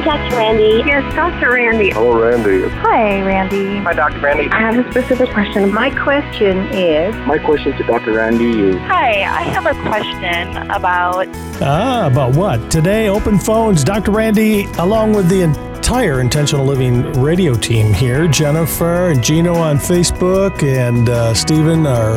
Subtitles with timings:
[0.00, 0.36] Hi, Dr.
[0.36, 0.82] Randy.
[0.86, 1.52] Yes, Dr.
[1.52, 1.90] Randy.
[1.90, 2.66] Hello, Randy.
[2.76, 3.80] Hi, Randy.
[3.80, 4.18] Hi, Dr.
[4.20, 4.48] Randy.
[4.48, 5.70] I have a specific question.
[5.74, 8.14] My question is My question to Dr.
[8.14, 11.28] Randy is Hi, I have a question about.
[11.60, 12.70] Ah, about what?
[12.70, 13.84] Today, open phones.
[13.84, 14.12] Dr.
[14.12, 20.62] Randy, along with the entire Intentional Living radio team here Jennifer and Gino on Facebook,
[20.62, 22.16] and uh, Stephen, our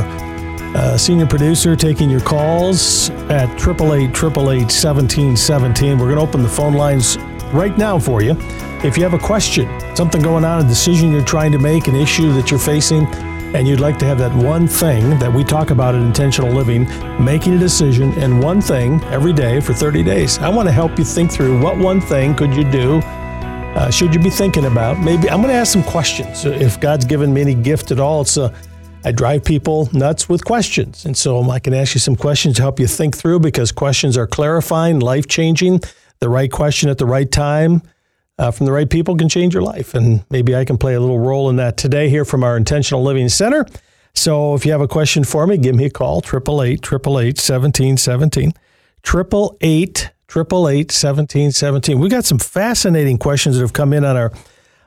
[0.73, 5.97] uh, senior producer, taking your calls at 888 1717.
[5.97, 7.17] We're going to open the phone lines
[7.53, 8.35] right now for you.
[8.83, 11.95] If you have a question, something going on, a decision you're trying to make, an
[11.95, 13.05] issue that you're facing,
[13.55, 16.87] and you'd like to have that one thing that we talk about in intentional living,
[17.23, 20.39] making a decision and one thing every day for 30 days.
[20.39, 22.99] I want to help you think through what one thing could you do?
[23.03, 24.99] Uh, should you be thinking about?
[24.99, 26.45] Maybe I'm going to ask some questions.
[26.45, 28.53] If God's given me any gift at all, it's a,
[29.05, 31.05] I drive people nuts with questions.
[31.05, 34.17] And so I can ask you some questions to help you think through because questions
[34.17, 35.81] are clarifying, life changing.
[36.19, 37.81] The right question at the right time
[38.37, 39.93] uh, from the right people can change your life.
[39.93, 43.03] And maybe I can play a little role in that today here from our Intentional
[43.03, 43.65] Living Center.
[44.15, 48.53] So if you have a question for me, give me a call, 888 888 1717.
[49.05, 51.99] 888 888 1717.
[51.99, 54.31] We got some fascinating questions that have come in on our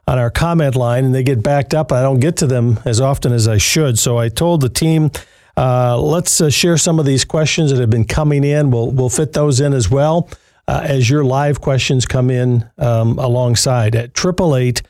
[0.09, 1.91] on our comment line and they get backed up.
[1.91, 3.99] I don't get to them as often as I should.
[3.99, 5.11] So I told the team,
[5.57, 8.71] uh, let's uh, share some of these questions that have been coming in.
[8.71, 10.29] We'll, we'll fit those in as well
[10.69, 14.83] uh, as your live questions come in um, alongside at 888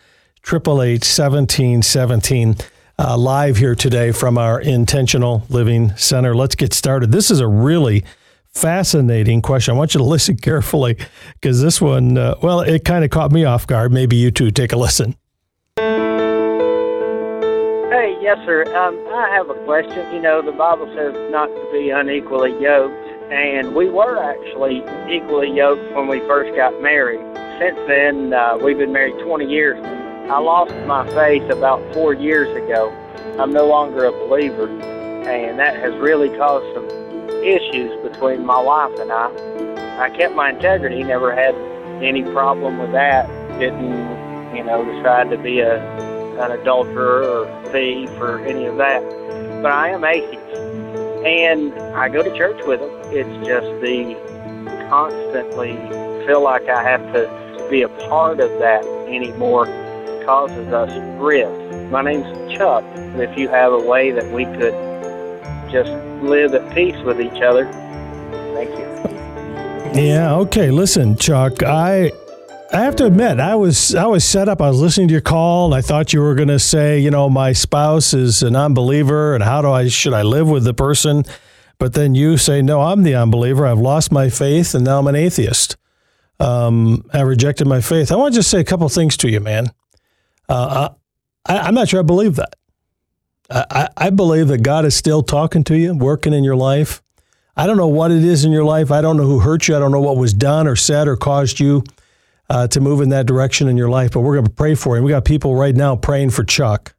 [0.47, 2.57] 888 1717.
[2.99, 6.35] Uh, live here today from our Intentional Living Center.
[6.35, 7.13] Let's get started.
[7.13, 8.05] This is a really
[8.55, 9.75] fascinating question.
[9.75, 10.97] I want you to listen carefully
[11.35, 13.93] because this one, uh, well, it kind of caught me off guard.
[13.93, 14.51] Maybe you too.
[14.51, 15.15] Take a listen.
[17.97, 18.65] Hey, yes, sir.
[18.75, 20.15] Um, I have a question.
[20.15, 24.79] You know, the Bible says not to be unequally yoked, and we were actually
[25.13, 27.21] equally yoked when we first got married.
[27.59, 29.85] Since then, uh, we've been married 20 years.
[30.31, 32.91] I lost my faith about four years ago.
[33.39, 36.89] I'm no longer a believer, and that has really caused some
[37.43, 40.05] issues between my wife and I.
[40.05, 41.55] I kept my integrity, never had
[42.03, 43.27] any problem with that.
[43.59, 45.81] Didn't, you know, decide to be a
[46.39, 49.03] an adulterer or thief or any of that.
[49.63, 50.61] But I am atheist,
[51.25, 52.91] and I go to church with them.
[53.13, 54.15] It's just the
[54.89, 55.75] constantly
[56.27, 59.67] feel like I have to be a part of that anymore
[60.25, 60.91] causes us
[61.21, 61.91] rift.
[61.91, 62.85] My name's Chuck.
[62.97, 64.75] and If you have a way that we could
[65.71, 65.91] just
[66.23, 67.65] live at peace with each other,
[68.55, 70.03] thank you.
[70.03, 70.35] Yeah.
[70.35, 70.71] Okay.
[70.71, 71.63] Listen, Chuck.
[71.63, 72.13] I
[72.77, 74.61] I have to admit, I was I was set up.
[74.61, 77.11] I was listening to your call, and I thought you were going to say, you
[77.11, 80.75] know, my spouse is an unbeliever, and how do I should I live with the
[80.75, 81.25] person?
[81.79, 83.67] But then you say, no, I'm the unbeliever.
[83.67, 85.79] I've lost my faith, and now I'm an atheist.
[86.39, 88.13] Um, I rejected my faith.
[88.13, 89.69] I want to just say a couple things to you, man.
[90.47, 90.91] Uh,
[91.47, 92.57] I, I'm not sure I believe that.
[93.49, 97.01] I, I believe that God is still talking to you, working in your life.
[97.57, 98.91] I don't know what it is in your life.
[98.91, 99.75] I don't know who hurt you.
[99.75, 101.83] I don't know what was done or said or caused you
[102.49, 104.13] uh, to move in that direction in your life.
[104.13, 105.03] But we're going to pray for you.
[105.03, 106.95] We got people right now praying for Chuck.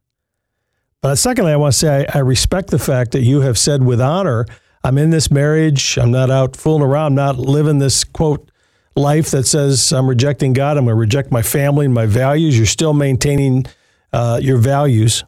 [1.00, 3.84] But secondly, I want to say I, I respect the fact that you have said
[3.84, 4.46] with honor,
[4.82, 5.96] I'm in this marriage.
[5.96, 7.06] I'm not out fooling around.
[7.06, 8.50] I'm not living this quote
[8.96, 10.76] life that says I'm rejecting God.
[10.76, 12.56] I'm going to reject my family and my values.
[12.56, 13.66] You're still maintaining
[14.12, 15.24] uh, your values.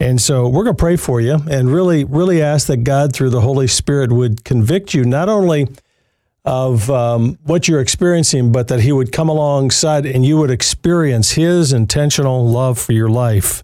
[0.00, 3.30] And so we're going to pray for you and really, really ask that God, through
[3.30, 5.68] the Holy Spirit, would convict you not only
[6.48, 11.32] of um, what you're experiencing, but that He would come alongside and you would experience
[11.32, 13.62] His intentional love for your life.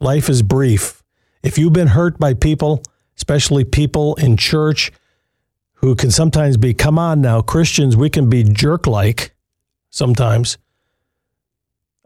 [0.00, 1.02] Life is brief.
[1.42, 2.82] If you've been hurt by people,
[3.16, 4.92] especially people in church
[5.76, 9.34] who can sometimes be, come on now, Christians, we can be jerk like
[9.88, 10.58] sometimes.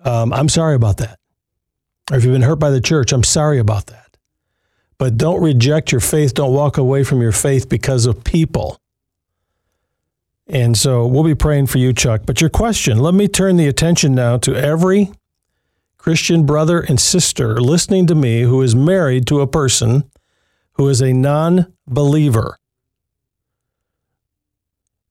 [0.05, 1.19] Um, I'm sorry about that
[2.11, 4.17] or if you've been hurt by the church, I'm sorry about that.
[4.97, 6.35] But don't reject your faith.
[6.35, 8.81] Don't walk away from your faith because of people.
[10.49, 12.23] And so we'll be praying for you, Chuck.
[12.25, 15.11] But your question, let me turn the attention now to every
[15.99, 20.05] Christian brother and sister listening to me who is married to a person
[20.73, 22.57] who is a non believer.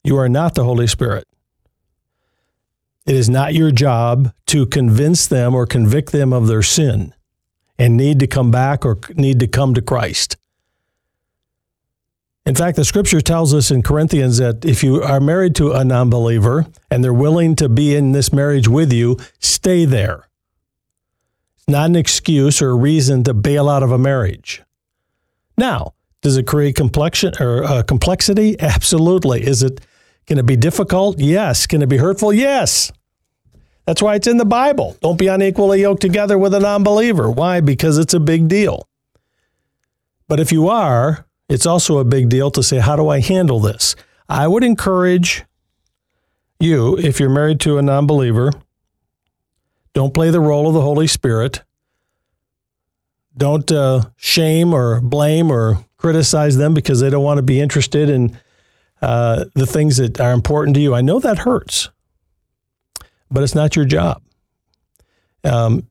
[0.03, 1.27] You are not the Holy Spirit.
[3.05, 7.13] It is not your job to convince them or convict them of their sin
[7.77, 10.35] and need to come back or need to come to Christ.
[12.47, 15.83] In fact, the scripture tells us in Corinthians that if you are married to a
[15.83, 20.29] non believer and they're willing to be in this marriage with you, stay there.
[21.57, 24.63] It's not an excuse or a reason to bail out of a marriage.
[25.57, 28.57] Now, does it create complexion or uh, complexity?
[28.61, 29.45] Absolutely.
[29.45, 29.81] Is it
[30.25, 31.19] going to be difficult?
[31.19, 31.67] Yes.
[31.67, 32.31] Can it be hurtful?
[32.31, 32.93] Yes.
[33.85, 34.95] That's why it's in the Bible.
[35.01, 37.29] Don't be unequally yoked together with a non believer.
[37.29, 37.59] Why?
[37.59, 38.87] Because it's a big deal.
[40.29, 43.59] But if you are, it's also a big deal to say, how do I handle
[43.59, 43.95] this?
[44.29, 45.45] I would encourage
[46.59, 48.51] you, if you're married to a non believer,
[49.93, 51.63] don't play the role of the Holy Spirit.
[53.35, 58.09] Don't uh, shame or blame or criticize them because they don't want to be interested
[58.09, 58.37] in
[59.01, 60.95] uh, the things that are important to you.
[60.95, 61.89] I know that hurts
[63.29, 64.21] but it's not your job.
[65.43, 65.87] Um,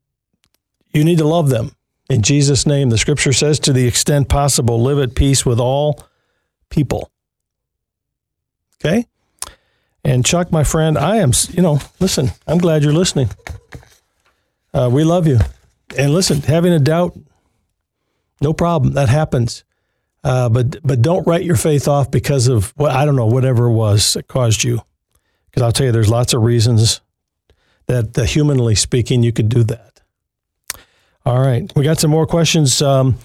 [0.92, 1.75] you need to love them.
[2.08, 6.04] In Jesus' name, the scripture says, to the extent possible, live at peace with all
[6.70, 7.10] people.
[8.80, 9.06] Okay?
[10.04, 13.28] And Chuck, my friend, I am, you know, listen, I'm glad you're listening.
[14.72, 15.38] Uh, we love you.
[15.98, 17.18] And listen, having a doubt,
[18.40, 18.94] no problem.
[18.94, 19.64] That happens.
[20.22, 23.66] Uh, but but don't write your faith off because of what I don't know whatever
[23.66, 24.80] it was that caused you.
[25.46, 27.00] Because I'll tell you, there's lots of reasons
[27.86, 29.95] that uh, humanly speaking, you could do that.
[31.26, 31.70] All right.
[31.75, 33.19] We got some more questions um,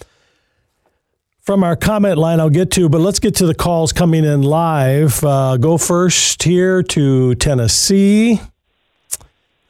[1.40, 4.42] from our comment line I'll get to, but let's get to the calls coming in
[4.42, 5.22] live.
[5.22, 8.40] Uh, go first here to Tennessee.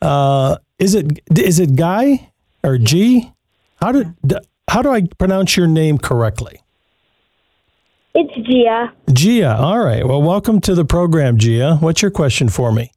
[0.00, 2.31] Uh, is it is it Guy
[2.64, 3.31] or G?
[3.76, 4.14] How did
[4.67, 6.62] how do I pronounce your name correctly?
[8.14, 8.94] It's Gia.
[9.12, 9.56] Gia.
[9.58, 10.06] All right.
[10.06, 11.76] Well, welcome to the program, Gia.
[11.76, 12.93] What's your question for me?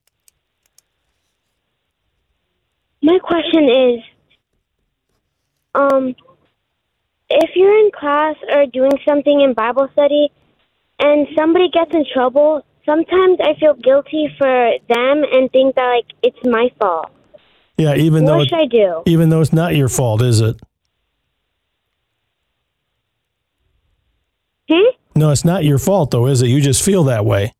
[3.01, 4.14] My question is,
[5.75, 6.15] um,
[7.29, 10.31] if you're in class or doing something in Bible study
[10.99, 16.05] and somebody gets in trouble, sometimes I feel guilty for them and think that like
[16.23, 17.11] it's my fault.
[17.77, 19.03] Yeah, even what though should I do?
[19.05, 20.55] Even though it's not your fault, is it?
[24.69, 24.95] Hmm?
[25.15, 26.47] No, it's not your fault though, is it?
[26.47, 27.53] You just feel that way.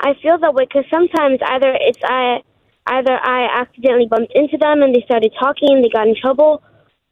[0.00, 2.42] I feel that way because sometimes either it's I
[2.86, 6.62] either I accidentally bumped into them and they started talking and they got in trouble,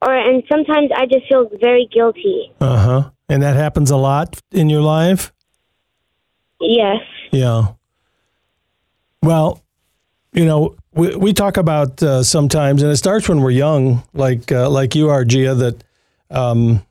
[0.03, 2.53] or and sometimes I just feel very guilty.
[2.61, 3.11] Uh huh.
[3.29, 5.33] And that happens a lot in your life.
[6.61, 7.03] Yes.
[7.31, 7.73] Yeah.
[9.23, 9.63] Well,
[10.33, 14.51] you know, we we talk about uh, sometimes, and it starts when we're young, like
[14.51, 15.55] uh, like you are, Gia.
[15.55, 15.85] That
[16.31, 16.85] um,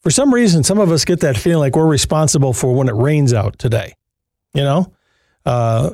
[0.00, 2.94] for some reason, some of us get that feeling like we're responsible for when it
[2.94, 3.94] rains out today.
[4.54, 4.92] You know,
[5.46, 5.90] uh,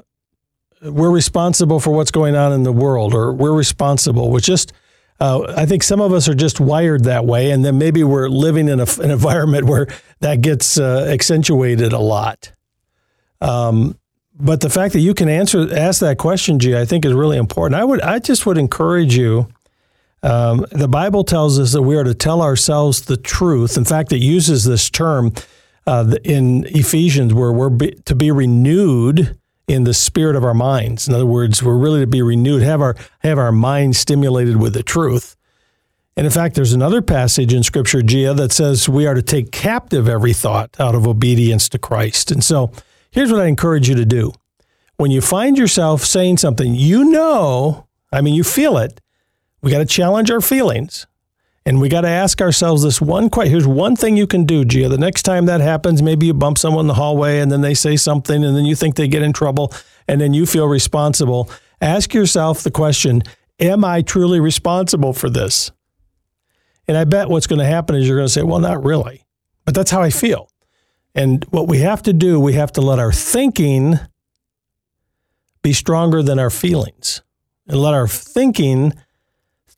[0.83, 4.31] we're responsible for what's going on in the world, or we're responsible.
[4.31, 4.73] Which just,
[5.21, 8.29] uh, I think some of us are just wired that way, and then maybe we're
[8.29, 9.87] living in a, an environment where
[10.21, 12.53] that gets uh, accentuated a lot.
[13.41, 13.99] Um,
[14.41, 17.37] but the fact that you can answer ask that question, G, I think is really
[17.37, 17.81] important.
[17.81, 19.49] I would, I just would encourage you.
[20.23, 23.77] Um, the Bible tells us that we are to tell ourselves the truth.
[23.77, 25.33] In fact, it uses this term
[25.87, 29.38] uh, in Ephesians, where we're be, to be renewed
[29.69, 31.07] in the spirit of our minds.
[31.07, 34.73] In other words, we're really to be renewed, have our have our minds stimulated with
[34.73, 35.37] the truth.
[36.17, 39.53] And in fact, there's another passage in Scripture, Gia, that says we are to take
[39.53, 42.33] captive every thought out of obedience to Christ.
[42.33, 42.73] And so,
[43.13, 44.33] here's what I encourage you to do:
[44.97, 49.01] when you find yourself saying something, you know, I mean, you feel it.
[49.61, 51.07] We got to challenge our feelings.
[51.67, 53.51] And we got to ask ourselves this one question.
[53.51, 54.89] Here's one thing you can do, Gia.
[54.89, 57.75] The next time that happens, maybe you bump someone in the hallway and then they
[57.75, 59.73] say something and then you think they get in trouble
[60.07, 61.51] and then you feel responsible.
[61.81, 63.23] Ask yourself the question
[63.61, 65.73] Am I truly responsible for this?
[66.87, 69.25] And I bet what's going to happen is you're going to say, Well, not really.
[69.65, 70.49] But that's how I feel.
[71.15, 73.99] And what we have to do, we have to let our thinking
[75.63, 77.23] be stronger than our feelings
[77.67, 78.95] and let our thinking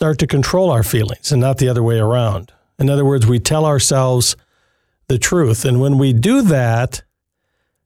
[0.01, 2.51] start to control our feelings and not the other way around.
[2.79, 4.35] In other words, we tell ourselves
[5.09, 5.67] the truth.
[5.67, 7.03] And when we do that,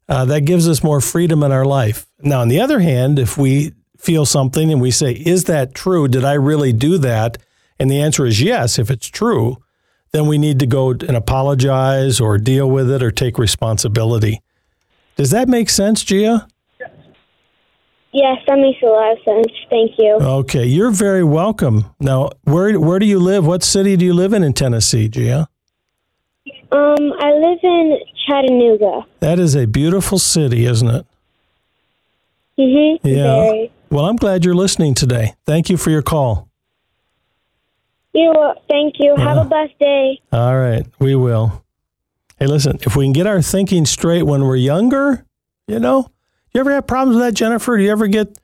[0.08, 2.06] uh, that gives us more freedom in our life.
[2.20, 6.06] Now, on the other hand, if we feel something and we say, Is that true?
[6.06, 7.36] Did I really do that?
[7.80, 9.56] And the answer is yes, if it's true,
[10.12, 14.40] then we need to go and apologize or deal with it or take responsibility.
[15.16, 16.46] Does that make sense, Gia?
[18.14, 19.52] Yes, that makes a lot of sense.
[19.68, 20.14] Thank you.
[20.20, 21.86] Okay, you're very welcome.
[21.98, 23.44] Now, where where do you live?
[23.44, 25.48] What city do you live in in Tennessee, Gia?
[26.70, 29.00] Um, I live in Chattanooga.
[29.18, 31.06] That is a beautiful city, isn't it?
[32.56, 32.98] Mhm.
[33.02, 33.22] Yeah.
[33.40, 33.72] Very.
[33.90, 35.34] Well, I'm glad you're listening today.
[35.44, 36.48] Thank you for your call.
[38.12, 38.32] You.
[38.70, 39.16] Thank you.
[39.16, 40.20] Have a blessed day.
[40.32, 41.64] All right, we will.
[42.38, 45.24] Hey, listen, if we can get our thinking straight when we're younger,
[45.66, 46.10] you know,
[46.54, 47.76] you ever have problems with that, Jennifer?
[47.76, 48.38] Do you ever get?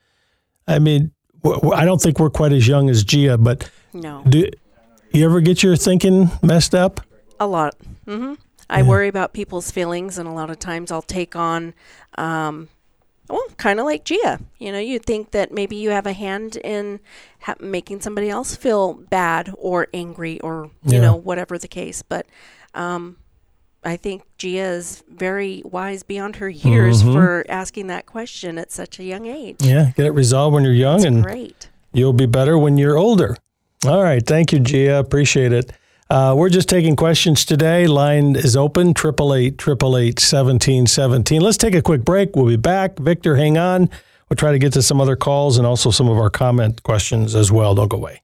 [0.66, 1.12] I mean,
[1.44, 4.48] I don't think we're quite as young as Gia, but No, do
[5.12, 7.00] you ever get your thinking messed up?
[7.38, 7.74] a lot.
[8.06, 8.34] Mm-hmm.
[8.68, 11.72] I worry about people's feelings, and a lot of times I'll take on
[12.18, 12.68] um,
[13.28, 14.40] well, kind of like Gia.
[14.58, 17.00] You know, you think that maybe you have a hand in
[17.40, 21.00] ha- making somebody else feel bad or angry or, you Yeah.
[21.00, 22.02] know, whatever the case.
[22.02, 22.26] But
[22.74, 23.16] um,
[23.82, 27.12] I think Gia is very wise beyond her years Mhm.
[27.14, 29.56] for asking that question at such a young age.
[29.60, 31.68] Yeah, get it resolved when you're young, It's and great.
[31.92, 33.36] you'll be better when you're older.
[33.86, 34.98] All right, thank you, Gia.
[34.98, 35.72] Appreciate it.
[36.10, 37.86] Uh, we're just taking questions today.
[37.86, 41.40] Line is open, 888-888-1717.
[41.40, 42.36] Let's take a quick break.
[42.36, 42.98] We'll be back.
[42.98, 43.88] Victor, hang on.
[44.28, 47.34] We'll try to get to some other calls and also some of our comment questions
[47.34, 47.74] as well.
[47.74, 48.20] Don't go away.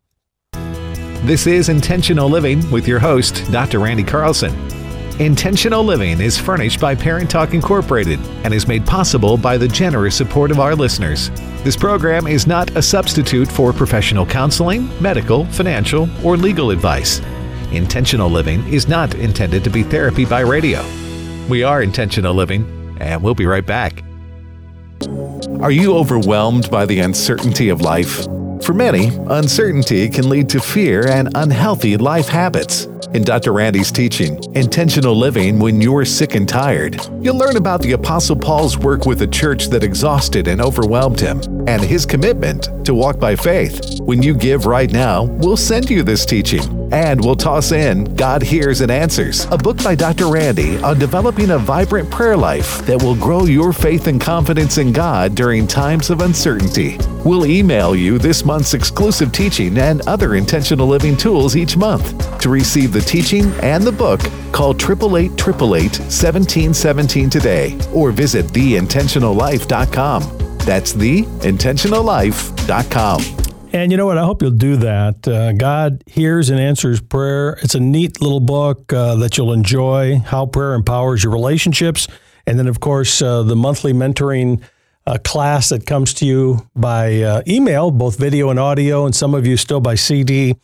[1.25, 3.78] This is Intentional Living with your host, Dr.
[3.80, 4.54] Randy Carlson.
[5.18, 10.14] Intentional Living is furnished by Parent Talk Incorporated and is made possible by the generous
[10.14, 11.30] support of our listeners.
[11.64, 17.23] This program is not a substitute for professional counseling, medical, financial, or legal advice.
[17.73, 20.85] Intentional Living is not intended to be therapy by radio.
[21.49, 24.04] We are Intentional Living, and we'll be right back.
[25.61, 28.25] Are you overwhelmed by the uncertainty of life?
[28.62, 32.87] For many, uncertainty can lead to fear and unhealthy life habits.
[33.14, 33.52] In Dr.
[33.52, 38.76] Randy's teaching, Intentional Living When You're Sick and Tired, you'll learn about the Apostle Paul's
[38.76, 43.36] work with a church that exhausted and overwhelmed him, and his commitment to walk by
[43.36, 44.00] faith.
[44.00, 48.42] When you give right now, we'll send you this teaching, and we'll toss in God
[48.42, 50.28] Hears and Answers, a book by Dr.
[50.28, 54.92] Randy on developing a vibrant prayer life that will grow your faith and confidence in
[54.92, 56.98] God during times of uncertainty.
[57.26, 62.38] We'll email you this month's exclusive teaching and other intentional living tools each month.
[62.38, 64.21] To receive the teaching and the book,
[64.52, 70.23] call 888 1717 today or visit theintentionallife.com.
[70.59, 73.23] That's theintentionallife.com.
[73.73, 74.18] And you know what?
[74.18, 75.26] I hope you'll do that.
[75.26, 77.59] Uh, God hears and answers prayer.
[77.61, 82.06] It's a neat little book uh, that you'll enjoy how prayer empowers your relationships.
[82.47, 84.62] And then, of course, uh, the monthly mentoring
[85.06, 89.34] uh, class that comes to you by uh, email, both video and audio, and some
[89.34, 90.56] of you still by CD.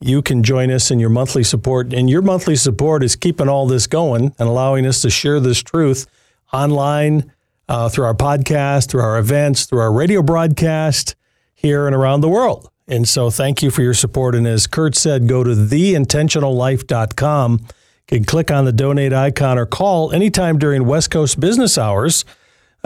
[0.00, 1.94] You can join us in your monthly support.
[1.94, 5.62] And your monthly support is keeping all this going and allowing us to share this
[5.62, 6.06] truth
[6.52, 7.32] online
[7.68, 11.16] uh, through our podcast, through our events, through our radio broadcast
[11.54, 12.70] here and around the world.
[12.86, 14.34] And so thank you for your support.
[14.34, 17.60] And as Kurt said, go to theintentionallife.com.
[17.62, 22.24] You can click on the donate icon or call anytime during West Coast business hours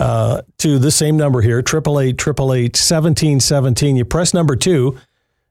[0.01, 3.97] uh, to the same number here, 888 888 1717.
[3.97, 4.99] You press number two,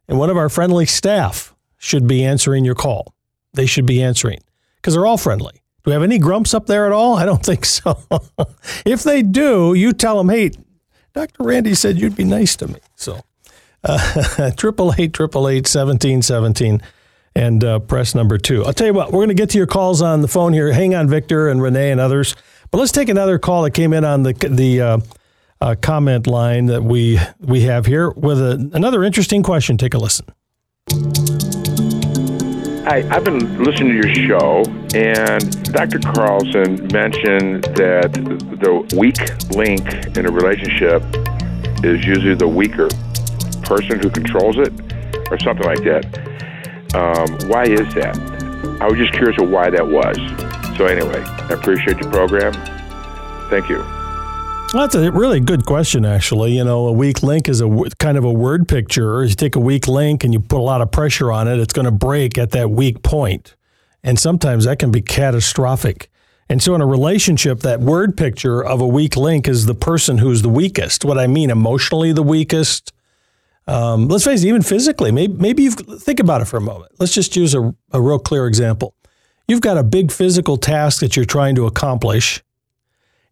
[0.07, 3.13] and one of our friendly staff should be answering your call.
[3.53, 4.39] They should be answering
[4.77, 5.53] because they're all friendly.
[5.53, 7.15] Do we have any grumps up there at all?
[7.15, 8.03] I don't think so.
[8.87, 10.49] if they do, you tell them, hey,
[11.13, 11.43] Dr.
[11.43, 12.79] Randy said you'd be nice to me.
[12.95, 13.21] So,
[14.57, 16.81] triple eight, triple eight, seventeen, seventeen,
[17.35, 18.65] and uh, press number two.
[18.65, 20.71] I'll tell you what, we're going to get to your calls on the phone here.
[20.73, 22.35] Hang on, Victor and Renee and others.
[22.71, 24.97] But let's take another call that came in on the the uh,
[25.59, 29.77] uh, comment line that we we have here with a, another interesting question.
[29.77, 30.27] Take a listen.
[32.85, 34.63] Hi, I've been listening to your show,
[34.95, 35.99] and Dr.
[35.99, 39.19] Carlson mentioned that the weak
[39.55, 41.03] link in a relationship
[41.83, 42.87] is usually the weaker
[43.63, 44.73] person who controls it,
[45.31, 46.05] or something like that.
[46.95, 48.17] Um, why is that?
[48.81, 50.17] I was just curious of why that was.
[50.79, 52.53] So, anyway, I appreciate your program.
[53.49, 53.79] Thank you.
[53.79, 56.55] Well, that's a really good question, actually.
[56.55, 59.21] You know, a weak link is a w- kind of a word picture.
[59.25, 61.73] You take a weak link and you put a lot of pressure on it, it's
[61.73, 63.57] going to break at that weak point.
[64.03, 66.09] And sometimes that can be catastrophic.
[66.47, 70.19] And so, in a relationship, that word picture of a weak link is the person
[70.19, 71.03] who's the weakest.
[71.03, 72.93] What I mean, emotionally the weakest.
[73.67, 75.11] Um, let's face it, even physically.
[75.11, 76.93] Maybe, maybe you think about it for a moment.
[76.99, 78.95] Let's just use a, a real clear example.
[79.49, 82.43] You've got a big physical task that you're trying to accomplish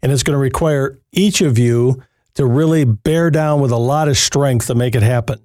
[0.02, 2.02] and it's going to require each of you
[2.34, 5.40] to really bear down with a lot of strength to make it happen.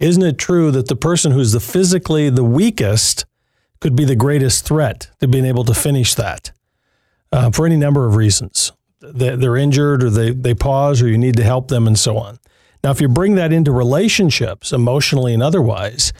[0.00, 3.26] Isn't it true that the person who's the physically the weakest
[3.80, 6.52] could be the greatest threat to being able to finish that
[7.30, 8.72] uh, for any number of reasons?
[9.00, 12.16] They- They're injured or they, they pause or you need to help them and so
[12.16, 12.38] on.
[12.82, 16.14] Now, if you bring that into relationships, emotionally and otherwise,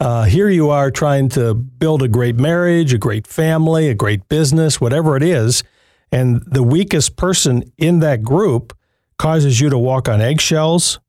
[0.00, 4.28] uh, here you are trying to build a great marriage, a great family, a great
[4.28, 5.64] business, whatever it is.
[6.12, 8.76] And the weakest person in that group
[9.18, 11.00] causes you to walk on eggshells.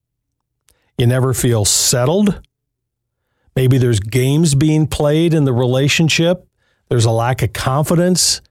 [0.98, 2.42] You never feel settled.
[3.56, 6.48] Maybe there's games being played in the relationship.
[6.90, 8.42] There's a lack of confidence.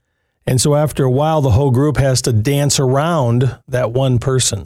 [0.47, 4.65] And so after a while, the whole group has to dance around that one person.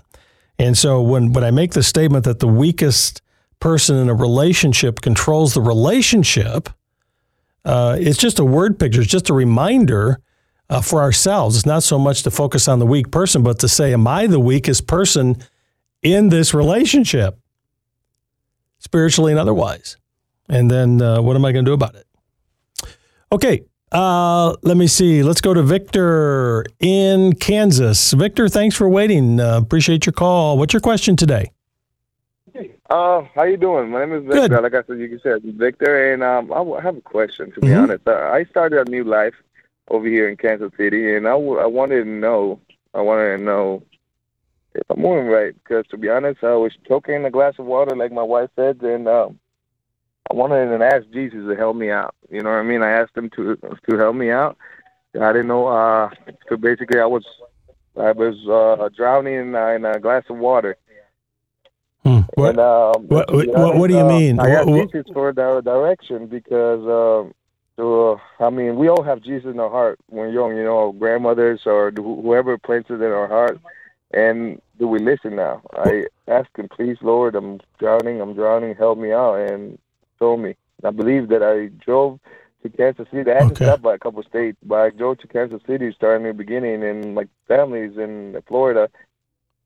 [0.59, 3.22] And so when, when I make the statement that the weakest
[3.63, 6.67] person in a relationship controls the relationship,
[7.63, 8.99] uh, it's just a word picture.
[8.99, 10.19] It's just a reminder
[10.69, 11.55] uh, for ourselves.
[11.55, 14.27] It's not so much to focus on the weak person, but to say, Am I
[14.27, 15.37] the weakest person
[16.01, 17.39] in this relationship,
[18.79, 19.95] spiritually and otherwise?
[20.49, 22.05] And then uh, what am I going to do about it?
[23.31, 25.23] Okay, uh, let me see.
[25.23, 28.11] Let's go to Victor in Kansas.
[28.11, 29.39] Victor, thanks for waiting.
[29.39, 30.57] Uh, appreciate your call.
[30.57, 31.53] What's your question today?
[32.93, 33.89] Uh, how you doing?
[33.89, 34.49] My name is Victor.
[34.49, 34.61] Good.
[34.61, 37.51] Like I said, you can say Victor, and um, I have a question.
[37.53, 37.83] To be Mhm.
[37.83, 39.33] honest, I started a new life
[39.87, 42.59] over here in Kansas City, and I, w- I wanted to know.
[42.93, 43.81] I wanted to know
[44.75, 45.55] if I'm moving right.
[45.55, 48.79] Because to be honest, I was choking a glass of water, like my wife said,
[48.83, 49.39] and um,
[50.29, 52.13] I wanted to ask Jesus to help me out.
[52.29, 52.83] You know what I mean?
[52.83, 53.55] I asked him to
[53.89, 54.55] to help me out.
[55.19, 55.65] I didn't know.
[55.65, 56.11] Uh,
[56.47, 57.25] so basically, I was
[57.97, 60.77] I was uh, drowning in, uh, in a glass of water.
[62.03, 62.19] Hmm.
[62.35, 64.39] What, And, um, what- to be what- what do you uh, mean?
[64.39, 67.33] I asked What- what- Jesus for di- direction because, um,
[67.77, 70.91] so, uh, I mean, we all have Jesus in our heart when young, you know,
[70.91, 73.57] grandmothers or wh- whoever places it in our heart.
[74.13, 75.61] And do we listen now?
[75.75, 79.77] I asked him, please, Lord, I'm drowning, I'm drowning, help me out, and
[80.19, 80.55] told me.
[80.83, 82.19] I believe that I drove
[82.61, 83.31] to Kansas City.
[83.31, 83.65] I hadn't Okay.
[83.65, 86.43] stopped by a couple of states, but I drove to Kansas City starting in the
[86.43, 88.89] beginning, and my family's in Florida.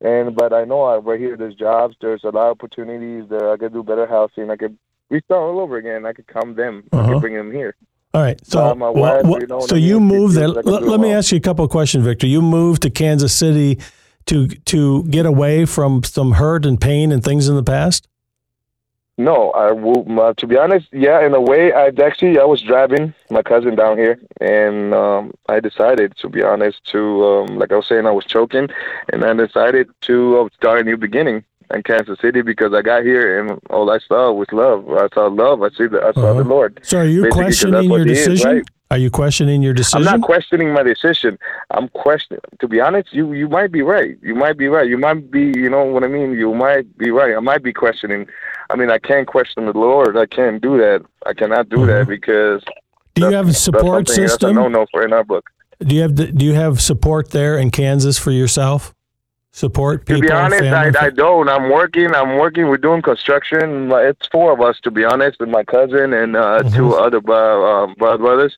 [0.00, 3.42] And but I know I right here there's jobs, there's a lot of opportunities that
[3.42, 4.50] I could do better housing.
[4.50, 4.78] I could
[5.10, 6.06] restart all over again.
[6.06, 6.84] I could come them.
[6.92, 7.12] I Uh-huh.
[7.14, 7.74] could bring them here.
[8.14, 8.38] All right.
[8.46, 10.48] So, Uh, wife, wha- you know, so you moved there.
[10.48, 12.26] I can Let, me ask you a couple of questions, Victor.
[12.26, 13.78] You moved to Kansas City
[14.26, 18.06] to to get away from some hurt and pain and things in the past.
[19.18, 19.68] No, I.
[19.72, 23.74] Uh, to be honest, yeah, in a way, I actually I was driving my cousin
[23.74, 28.06] down here, and um, I decided, to be honest, to um, like I was saying,
[28.06, 28.68] I was choking,
[29.12, 31.44] and I decided to uh, start a new beginning
[31.74, 34.88] in Kansas City because I got here and all I saw was love.
[34.90, 35.62] I saw love.
[35.62, 36.42] I see the I saw Uh-huh.
[36.42, 36.80] the Lord.
[36.82, 38.50] So, are you Basically, questioning your he is, decision?
[38.56, 38.64] right?
[38.90, 40.08] Are you questioning your decision?
[40.08, 41.38] I'm not questioning my decision.
[41.72, 42.40] I'm questioning.
[42.60, 44.16] To be honest, you you might be right.
[44.22, 44.88] You might be right.
[44.88, 45.52] You might be.
[45.54, 46.32] You know what I mean.
[46.32, 47.36] You might be right.
[47.36, 48.26] I might be questioning.
[48.70, 50.16] I mean, I can't question the Lord.
[50.16, 51.04] I can't do that.
[51.26, 52.62] I cannot do that because.
[52.62, 52.72] Mm-hmm.
[53.14, 54.54] Do you that's- have a that's support something- system?
[54.54, 55.50] That's a no-no for in our book.
[55.80, 58.94] Do you have the, Do you have support there in Kansas for yourself?
[59.52, 60.22] Support people.
[60.22, 60.62] To be honest.
[60.62, 61.48] I, I don't.
[61.48, 62.14] I'm working.
[62.14, 62.68] I'm working.
[62.68, 63.90] We're doing construction.
[63.92, 66.76] It's four of us, to be honest, with my cousin and uh, Mm-hmm.
[66.76, 68.56] two other uh, um, brothers,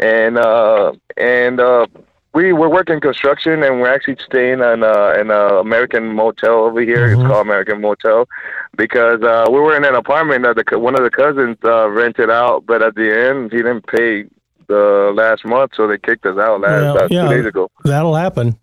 [0.00, 1.86] and uh, and uh,
[2.34, 6.80] we we're working construction, and we're actually staying in uh, in a American motel over
[6.80, 7.08] here.
[7.08, 7.20] Mhm.
[7.20, 8.28] It's called American Motel
[8.76, 12.30] because uh, we were in an apartment that the, one of the cousins uh, rented
[12.30, 14.24] out, but at the end he didn't pay
[14.68, 17.22] the last month, so they kicked us out last uh, yeah.
[17.22, 17.70] two days ago.
[17.84, 18.58] That'll happen.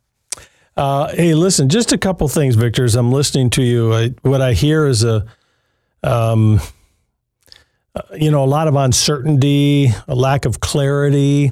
[0.75, 2.85] Uh, hey, listen, just a couple things, Victor.
[2.85, 5.25] As I'm listening to you, I, what I hear is a,
[6.03, 6.65] um, uh,
[8.17, 11.51] you know, a lot of uncertainty, a lack of clarity,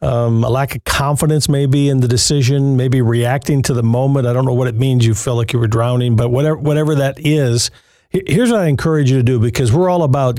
[0.00, 4.26] um, a lack of confidence, maybe in the decision, maybe reacting to the moment.
[4.26, 5.06] I don't know what it means.
[5.06, 7.70] You felt like you were drowning, but whatever, whatever that is,
[8.10, 10.38] here's what I encourage you to do because we're all about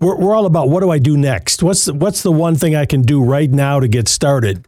[0.00, 1.62] we're, we're all about what do I do next?
[1.62, 4.66] What's the, what's the one thing I can do right now to get started?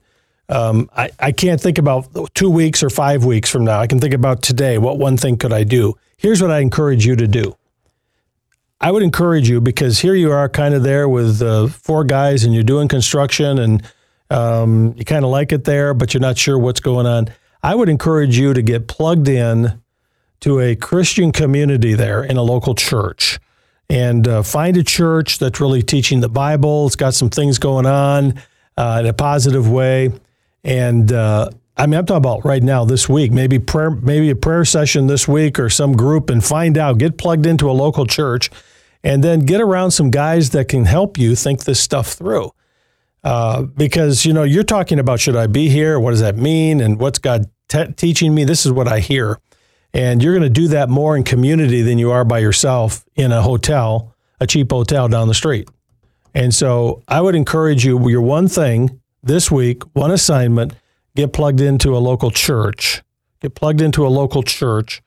[0.48, 3.80] Um, I, I can't think about two weeks or five weeks from now.
[3.80, 4.76] I can think about today.
[4.76, 5.94] What one thing could I do?
[6.18, 7.56] Here's what I encourage you to do.
[8.82, 12.42] I would encourage you because here you are kind of there with uh, four guys
[12.42, 13.92] and you're doing construction and
[14.28, 17.28] um, you kind of like it there, but you're not sure what's going on.
[17.62, 19.80] I would encourage you to get plugged in
[20.40, 23.38] to a Christian community there in a local church
[23.88, 26.86] and uh, find a church that's really teaching the Bible.
[26.86, 28.34] It's got some things going on
[28.76, 30.10] uh, in a positive way.
[30.64, 34.36] And uh, I mean, I'm talking about right now, this week, maybe prayer, maybe a
[34.36, 36.98] prayer session this week or some group, and find out.
[36.98, 38.50] Get plugged into a local church,
[39.04, 42.50] and then get around some guys that can help you think this stuff through.
[43.24, 45.98] Uh, because you know, you're talking about should I be here?
[45.98, 46.80] What does that mean?
[46.80, 48.44] And what's God te- teaching me?
[48.44, 49.38] This is what I hear.
[49.94, 53.30] And you're going to do that more in community than you are by yourself in
[53.30, 55.68] a hotel, a cheap hotel down the street.
[56.34, 60.74] And so I would encourage you, your one thing this week, one assignment,
[61.14, 63.02] get plugged into a local church.
[63.40, 65.02] Get plugged into a local church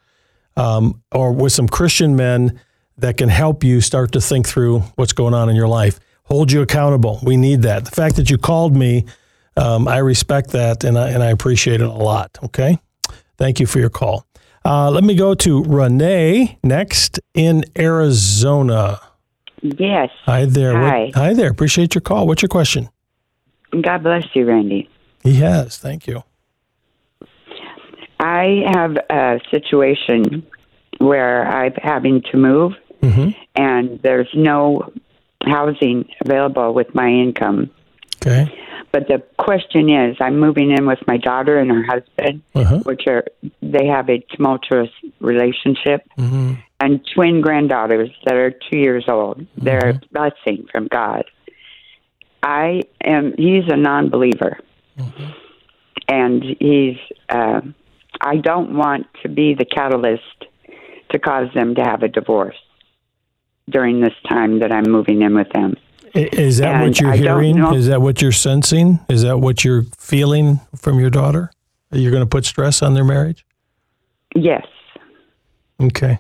[0.56, 2.60] um, or with some Christian men
[2.98, 6.00] that can help you start to think through what's going on in your life.
[6.24, 7.20] Hold you accountable.
[7.24, 7.86] We need that.
[7.86, 9.06] The fact that you called me,
[9.58, 12.38] um, I respect that and I, and I appreciate it a lot.
[12.44, 12.80] Okay.
[13.38, 14.26] Thank you for your call.
[14.64, 19.00] Uh, let me go to Renee next in Arizona.
[19.62, 20.10] Yes.
[20.24, 20.74] Hi there.
[20.74, 21.12] What- Hi.
[21.14, 21.50] hi there.
[21.52, 22.26] Appreciate your call.
[22.28, 22.90] What's your question?
[23.82, 24.90] God bless you, Randy.
[25.24, 25.78] He has.
[25.78, 26.24] Thank you.
[28.20, 30.46] I have a situation
[31.00, 33.30] where I'm having to move, Mm-hmm.
[33.56, 34.92] and there's no
[35.44, 37.70] housing available with my income.
[38.26, 38.48] Okay.
[38.92, 42.80] but the question is, I'm moving in with my daughter and her husband, Uh-huh.
[42.80, 43.26] which are
[43.62, 46.58] they have a tumultuous relationship, Mhm.
[46.80, 49.46] and twin granddaughters that are two years old.
[49.58, 50.06] They're Mm-hmm.
[50.06, 51.26] a blessing from God.
[52.42, 53.34] I am.
[53.38, 54.60] He's a non-believer,
[54.98, 55.30] Mm-hmm.
[56.08, 56.98] and he's.
[57.30, 57.62] Uh,
[58.22, 60.46] I don't want to be the catalyst
[61.12, 62.56] to cause them to have a divorce
[63.70, 65.76] during this time that I'm moving in with them.
[66.14, 67.58] Is that And what you're I hearing?
[67.74, 69.00] Is that what you're sensing?
[69.10, 71.52] Is that what you're feeling from your daughter?
[71.90, 73.46] That you're going to put stress on their marriage?
[74.36, 74.66] Yes.
[75.82, 76.20] Okay.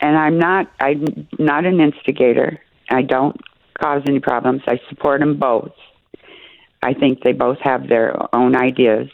[0.00, 2.58] and I'm not I'm not an instigator.
[2.90, 3.36] I don't
[3.80, 4.62] cause any problems.
[4.66, 5.70] I support them both.
[6.82, 9.08] I think they both have their own ideas,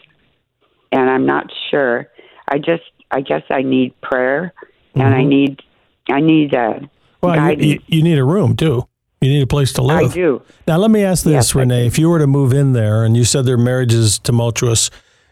[0.91, 2.09] and I'm not sure.
[2.49, 4.55] I just I guess I need prayer,
[4.95, 5.29] and I Mhm.
[5.29, 5.63] need
[6.11, 6.81] I need uh,
[7.21, 8.87] Well, you, you, you need a room too.
[9.21, 10.13] You need a place to live.
[10.13, 10.43] I do.
[10.69, 11.87] Now, let me ask this, Yes, Renee.
[11.89, 14.91] If you were to move in there and you said their marriage is tumultuous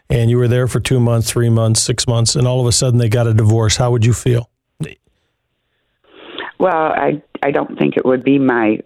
[0.09, 2.71] and you were there for two months, three months, six months, and all of a
[2.73, 4.49] sudden they got a divorce, how would you feel?
[6.59, 8.79] Well, I I don't think it would be my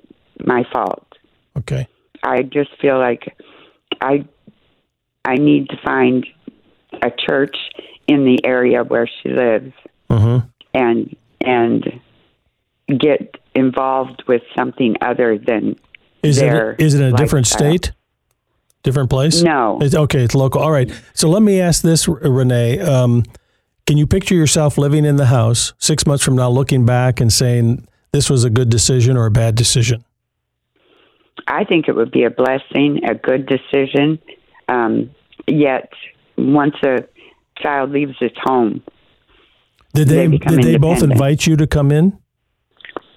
[0.46, 1.08] my fault.
[1.58, 1.88] Okay.
[2.24, 3.38] I just feel like
[4.02, 4.26] I
[5.24, 6.26] I need to find
[7.02, 7.56] a church
[8.08, 9.74] in the area where she lives
[10.10, 10.46] Mm-hmm.
[10.74, 12.02] and and
[12.98, 15.76] get involved with something other than
[16.24, 17.92] Is their it is it in a different state?
[18.84, 19.44] Different place?
[19.44, 19.78] No.
[19.80, 20.60] It's, okay, it's local.
[20.62, 20.92] All right.
[21.14, 22.80] So let me ask this, Renee.
[22.80, 23.24] Um,
[23.86, 27.32] can you picture yourself living in the house six months from now, looking back and
[27.32, 30.04] saying this was a good decision or a bad decision?
[31.48, 34.20] I think it would be a blessing, a good decision.
[34.68, 35.12] Um,
[35.48, 35.92] yet,
[36.38, 37.06] once a
[37.62, 38.82] child leaves its home,
[39.94, 42.18] Did they, They did they both invite you to come in?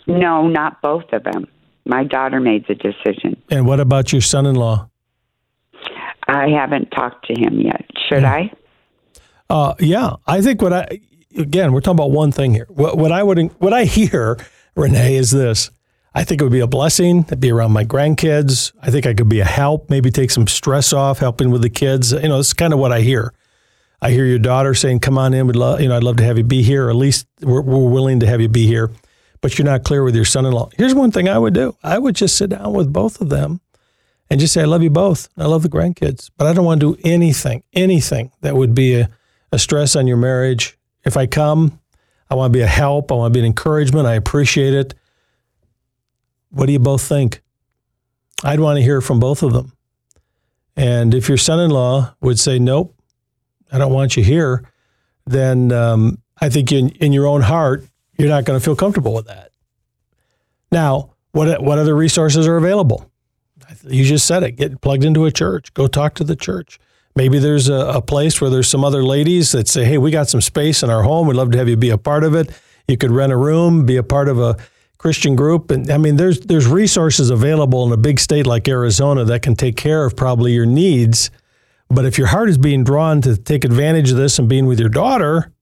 [0.07, 1.47] No, not both of them.
[1.87, 3.40] My daughter made the decision.
[3.51, 4.88] And what about your son-in-law?
[6.27, 7.85] I haven't talked to him yet.
[8.09, 8.27] Should Hmm.
[8.27, 8.51] I?
[9.51, 11.01] Uh, yeah, I think what I
[11.37, 12.67] again we're talking about one thing here.
[12.71, 14.38] What, what I would what I hear,
[14.75, 15.71] Renee, is this.
[16.14, 18.73] I think it would be a blessing to be around my grandkids.
[18.81, 21.69] I think I could be a help, maybe take some stress off, helping with the
[21.71, 22.12] kids.
[22.12, 23.35] You know, it's kind of what I hear.
[24.01, 26.25] I hear your daughter saying, "Come on in, would love you know, I'd love to
[26.25, 26.87] have you be here.
[26.87, 28.90] Or at least we're, we're willing to have you be here."
[29.44, 30.70] But you're not clear with your son-in-law.
[30.78, 31.76] Here's one thing I would do.
[31.83, 33.61] I would just sit down with both of them
[34.30, 35.28] and just say, I love you both.
[35.37, 38.94] I love the grandkids, but I don't want to do anything, anything that would be
[39.00, 39.11] a,
[39.52, 40.78] a stress on your marriage.
[41.04, 41.78] If I come,
[42.30, 43.12] I want to be a help.
[43.12, 44.07] I want to be an encouragement.
[44.07, 44.94] I appreciate it.
[46.48, 47.42] What do you both think?
[48.42, 49.74] I'd want to hear from both of them.
[50.74, 52.98] And if your son in law would say, Nope,
[53.70, 54.64] I don't want you here,
[55.26, 57.85] then um, I think in, in your own heart,
[58.16, 59.50] you're not going to feel comfortable with that.
[60.70, 63.11] Now, what, what other resources are available?
[63.85, 64.53] You just said it.
[64.53, 65.72] Get plugged into a church.
[65.74, 66.79] Go talk to the church.
[67.16, 70.29] Maybe there's a, a place where there's some other ladies that say, "Hey, we got
[70.29, 71.29] some space in our home.
[71.29, 72.50] We'd love to have you be a part of it.
[72.88, 74.57] You could rent a room, be a part of a
[74.98, 79.24] Christian group." And I mean, there's there's resources available in a big state like Arizona
[79.24, 81.31] that can take care of probably your needs.
[81.88, 84.81] But if your heart is being drawn to take advantage of this and being with
[84.81, 85.53] your daughter,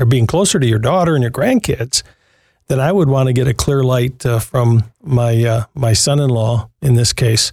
[0.00, 2.02] or being closer to your daughter and your grandkids,
[2.68, 6.70] then I would want to get a clear light uh, from my uh, my son-in-law
[6.80, 7.52] in this case.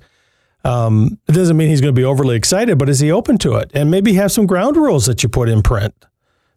[0.63, 3.55] Um, it doesn't mean he's going to be overly excited, but is he open to
[3.55, 3.71] it?
[3.73, 5.93] And maybe have some ground rules that you put in print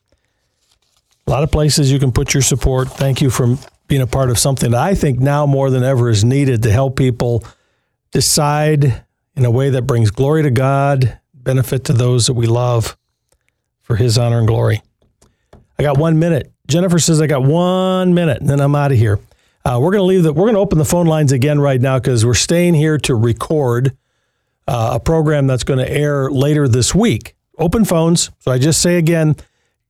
[1.27, 2.89] A lot of places you can put your support.
[2.89, 3.57] Thank you for
[3.89, 6.73] being a part of something that I think now more than ever is needed to
[6.73, 7.45] help people
[8.13, 9.05] decide
[9.37, 12.97] in a way that brings glory to God, benefit to those that we love
[13.83, 14.83] for His honor and glory.
[15.79, 16.53] I got one minute.
[16.69, 19.19] Jennifer says I got one minute, and then I'm out of here.
[19.65, 20.33] Uh, we're going to leave the.
[20.33, 23.15] We're going to open the phone lines again right now because we're staying here to
[23.15, 23.97] record
[24.69, 27.35] uh, a program that's going to air later this week.
[27.59, 28.31] Open phones.
[28.40, 29.37] So I just say again,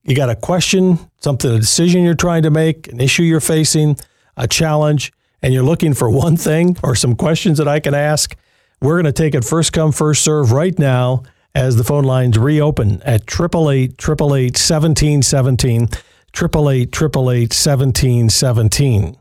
[0.02, 3.96] you got a question, something, a decision you're trying to make, an issue you're facing,
[4.36, 8.36] a challenge, and you're looking for one thing or some questions that I can ask.
[8.80, 11.22] We're going to take it first come, first serve right now
[11.54, 15.88] as the phone lines reopen at 888 888 1717.
[16.36, 19.16] 888 1717.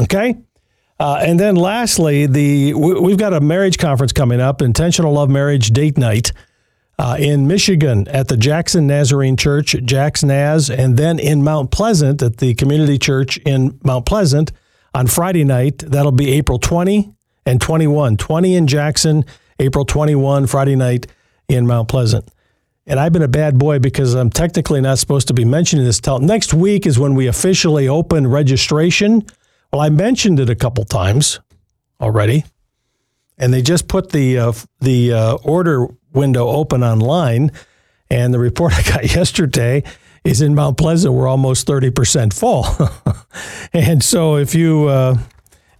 [0.00, 0.36] Okay?
[1.00, 5.70] Uh, and then lastly, the we've got a marriage conference coming up, Intentional Love Marriage
[5.70, 6.30] Date Night
[7.02, 12.22] uh, in Michigan at the Jackson Nazarene Church, Jack's Naz, and then in Mount Pleasant
[12.22, 14.52] at the Community Church in Mount Pleasant
[14.94, 15.78] on Friday night.
[15.78, 17.12] That'll be April 20
[17.44, 18.18] and 21.
[18.18, 19.24] 20 in Jackson,
[19.58, 21.08] April 21, Friday night
[21.48, 22.30] in Mount Pleasant.
[22.86, 25.98] And I've been a bad boy because I'm technically not supposed to be mentioning this
[25.98, 29.26] till next week is when we officially open registration.
[29.72, 31.40] Well, I mentioned it a couple times
[32.00, 32.44] already,
[33.38, 37.50] and they just put the uh, the uh, order window open online.
[38.10, 39.82] And the report I got yesterday
[40.24, 42.64] is in Mount Pleasant, we're almost 30% full.
[43.72, 45.16] and so if you uh,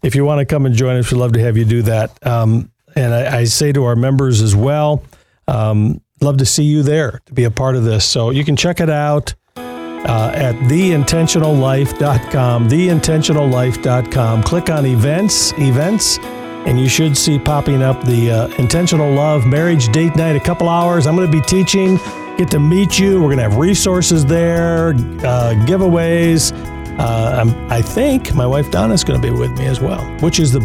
[0.03, 2.27] if you want to come and join us, we'd love to have you do that.
[2.27, 5.05] Um, and I, I, say to our members as well,
[5.47, 8.05] um, love to see you there to be a part of this.
[8.05, 14.43] So you can check it out uh, at theintentionallife.com, theintentionallife.com.
[14.43, 16.19] Click on events, events,
[16.67, 20.69] and you should see popping up the uh, Intentional Love Marriage Date Night, a couple
[20.69, 21.07] hours.
[21.07, 21.97] I'm going to be teaching,
[22.37, 23.15] get to meet you.
[23.15, 26.53] We're going to have resources there, uh, giveaways.
[26.99, 30.39] Uh, i think my wife Donna is going to be with me as well, which
[30.39, 30.61] is the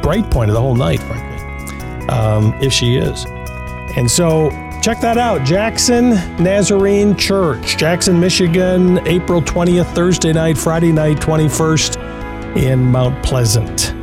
[0.00, 3.26] bright point of the whole night, frankly, um, if she is.
[3.96, 6.10] And so check that out Jackson
[6.42, 14.01] Nazarene Church, Jackson, Michigan, April 20th, Thursday night, Friday night, 21st in Mount Pleasant.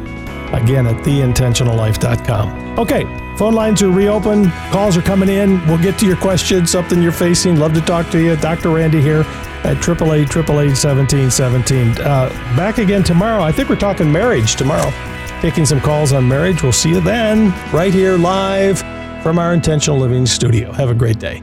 [0.54, 2.80] Again, at theintentionallife.com.
[2.80, 3.04] Okay,
[3.38, 4.52] phone lines are reopened.
[4.72, 5.66] Calls are coming in.
[5.68, 7.58] We'll get to your questions, something you're facing.
[7.58, 8.36] Love to talk to you.
[8.38, 8.70] Dr.
[8.70, 9.22] Randy here
[9.64, 12.02] at 888 1717.
[12.02, 13.44] Uh, back again tomorrow.
[13.44, 14.92] I think we're talking marriage tomorrow.
[15.42, 16.64] Taking some calls on marriage.
[16.64, 18.80] We'll see you then, right here live
[19.24, 20.72] from our Intentional Living studio.
[20.72, 21.42] Have a great day.